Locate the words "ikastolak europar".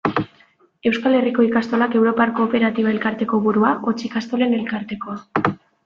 1.49-2.33